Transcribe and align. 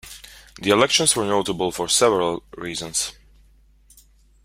The 0.59 0.71
elections 0.71 1.15
were 1.15 1.25
notable 1.25 1.71
for 1.71 1.87
several 1.87 2.41
reasons. 2.57 3.13